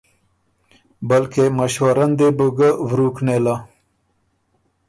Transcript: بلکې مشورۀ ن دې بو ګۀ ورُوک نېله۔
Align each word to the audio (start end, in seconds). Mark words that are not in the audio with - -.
بلکې 1.09 1.43
مشورۀ 1.59 2.05
ن 2.09 2.11
دې 2.19 2.29
بو 2.37 2.47
ګۀ 2.57 2.69
ورُوک 2.89 3.15
نېله۔ 3.25 3.55